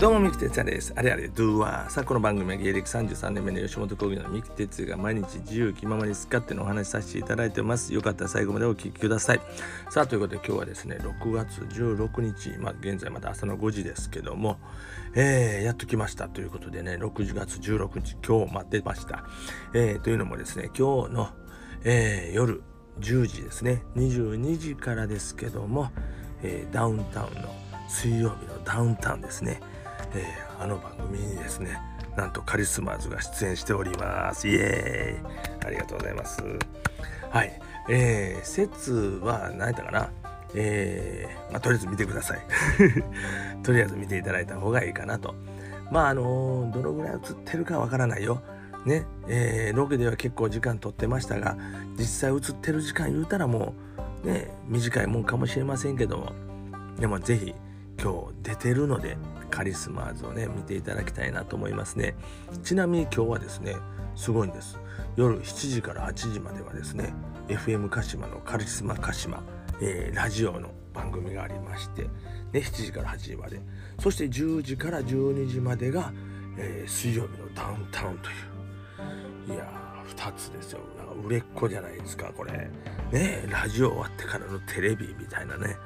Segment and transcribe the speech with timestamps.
[0.00, 0.94] どうも、三木哲也です。
[0.96, 1.90] あれあれ、ドゥーワー。
[1.90, 7.92] さあ、この番組は芸歴33年目の吉本興業の三木哲也が毎日自由気ままに好き勝手のお話しさせていただいてます。
[7.92, 9.42] よかったら最後までお聞きください。
[9.90, 14.56] さあ、ということで今日はですね、6月16日、まあ、現在まだ朝の5時ですけども、
[15.14, 19.26] えー、やっと来ましたということでね、6月16日、今日待ってました。
[19.74, 21.28] えー、というのもですね、今日の、
[21.84, 22.62] えー、夜
[23.00, 25.90] 10時ですね、22時からですけども、
[26.42, 27.54] えー、ダウンタウンの
[27.90, 29.60] 水曜日のダウンタウンですね。
[30.14, 31.78] えー、あの番組にですね
[32.16, 34.48] なんとカリスマーズが出演しております。
[34.48, 35.66] イエーイ。
[35.66, 36.42] ありがとうございます。
[37.30, 37.60] はい。
[37.88, 38.92] えー、説
[39.22, 40.10] は何やったかな？
[40.54, 42.40] えー、まあ、とりあえず見てください。
[43.62, 45.34] とりあえず見ていただいた方がいいかなと。
[45.92, 48.42] まああのー、どのぐらい映ってるかわからないよ。
[48.84, 49.06] ね。
[49.28, 51.56] えー、ロケでは結構時間取ってましたが
[51.96, 53.74] 実際映ってる時間言うたらも
[54.24, 56.32] うね短いもんかもしれませんけども。
[56.98, 57.54] でも是非
[58.02, 59.18] 今日出てるので
[59.50, 62.14] カリスマーズをね見ていただきたいなと思いますね。
[62.62, 63.76] ちなみに今日はですね
[64.16, 64.78] すごいんです。
[65.16, 67.12] 夜7時から8時まではですね
[67.48, 69.42] FM 鹿島のカリスマ鹿島、
[69.82, 72.10] えー、ラジオの番組がありまして、ね、
[72.52, 73.60] 7時から8時まで。
[73.98, 76.12] そして10時から12時までが、
[76.56, 78.32] えー、水曜日のダウンタウンとい
[79.50, 80.80] ういやー2つですよ。
[80.96, 82.70] なんか売れっ子じゃないですかこれ。
[83.12, 85.76] ねラジオ終わってからのテレビみたいなね、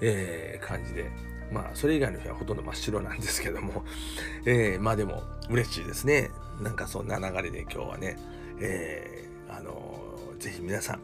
[0.00, 1.10] えー、感じで。
[1.52, 3.84] まあ、それ以外の日はほとんど真っ白なんですけども、
[4.44, 6.30] えー、まあでも嬉しいですね。
[6.60, 8.16] なんかそんな流れで今日はね、
[8.60, 11.00] えー、あのー、ぜひ皆さん、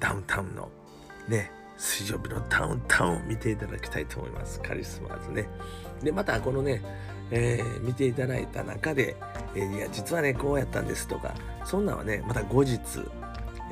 [0.00, 0.70] ダウンタウンの
[1.28, 4.60] ね、水曜日のダウンタウンを見ていただきたいと思います。
[4.60, 5.48] カリスマーズね。
[6.02, 6.82] で、またこのね、
[7.30, 9.16] えー、見ていただいた中で、
[9.54, 12.80] えー、いや、実はね、こうやったんですとか、そんなんはね、また後日、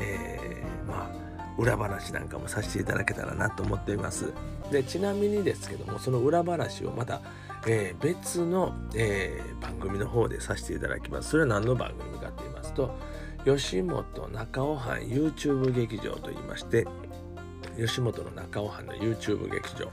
[0.01, 4.33] えー、まあ、裏話なんかもさせていただけたらなと思っています。
[4.71, 7.21] でちなみにですけどもその裏話をまた、
[7.67, 11.31] えー、別の、えー、番組の方でさせていただきます。
[11.31, 12.97] それは何の番組かと言いますと
[13.45, 16.87] 吉本中尾藩 YouTube 劇場と言いまして
[17.77, 19.91] 吉本の中尾藩の YouTube 劇場、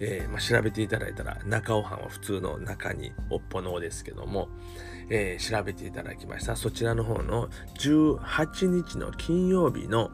[0.00, 4.48] えーまあ、調べていただいたら中尾藩は普通の中におっぽのですけども、
[5.08, 10.10] えー、調べていただきましたそちらの方の18日の金曜日の、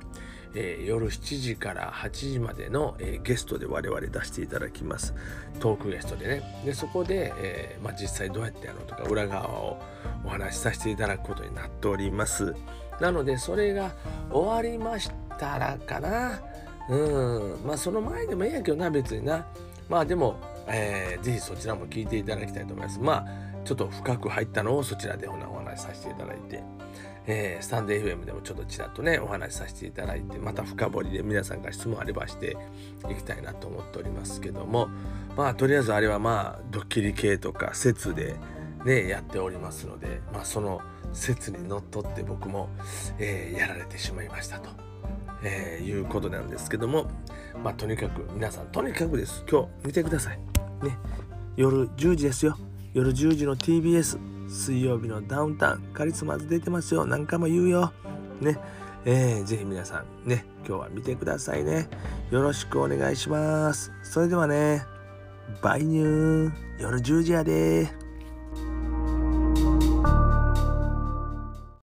[0.58, 5.14] えー、夜7時から8時までの、えー、ゲストで我々出していただきます。
[5.60, 6.62] トークゲストでね。
[6.64, 9.78] でそこで、えー、まあ、実際どうやってやろうとか裏側を
[10.24, 12.54] お話しさせていただくことになっております。
[13.00, 13.92] なのでそれが
[14.30, 16.40] 終わりましたらかな。
[16.88, 17.66] うん。
[17.66, 19.46] まあその前でもいいやけどな別にな。
[19.90, 22.98] まあでも、えー、ぜひそちらも聞いていただきたいと思います。
[22.98, 23.26] まあ
[23.66, 26.62] ちょっと深く入ったのをそちらでお話しさせていただいて。
[27.26, 32.56] えー、スタンド FM でもちょっとちらっとねお話しさせていただいてまた深掘りで皆さんが質問あればして
[33.10, 34.88] いきたいなと思っておりますけども
[35.36, 38.36] まあとりあえずあれはまあドッキリ系とか説で
[38.84, 40.80] ねやっておりますのでまあその
[41.12, 42.68] 説にのっとって僕も、
[43.18, 44.70] えー、やられてしまいましたと、
[45.42, 47.10] えー、いうことなんですけども
[47.62, 49.44] まあとにかく皆さんとにかくです。
[49.50, 50.38] 今日見てください。
[50.84, 50.96] ね。
[51.56, 52.56] 夜10時ですよ。
[52.92, 57.04] 夜10時の TBS 水曜日のダウンタウンカリスマズ出てますよ。
[57.04, 57.92] 何回も言うよ。
[58.40, 58.58] ね。
[59.04, 61.88] えー、ぜひ皆さんね今日は見てくださいね。
[62.30, 63.92] よろしくお願いします。
[64.02, 64.84] それではね
[65.62, 66.52] バイニュー。
[66.80, 68.05] 夜10時やで。